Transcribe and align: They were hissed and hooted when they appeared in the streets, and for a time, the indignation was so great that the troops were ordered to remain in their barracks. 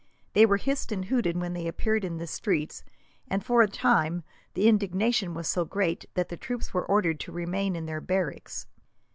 They 0.33 0.47
were 0.47 0.57
hissed 0.57 0.91
and 0.91 1.05
hooted 1.05 1.37
when 1.37 1.53
they 1.53 1.67
appeared 1.67 2.03
in 2.03 2.17
the 2.17 2.25
streets, 2.25 2.83
and 3.27 3.45
for 3.45 3.61
a 3.61 3.67
time, 3.67 4.23
the 4.55 4.67
indignation 4.67 5.35
was 5.35 5.47
so 5.47 5.63
great 5.63 6.05
that 6.15 6.29
the 6.29 6.37
troops 6.37 6.73
were 6.73 6.83
ordered 6.87 7.19
to 7.19 7.31
remain 7.31 7.75
in 7.75 7.85
their 7.85 8.01
barracks. 8.01 8.65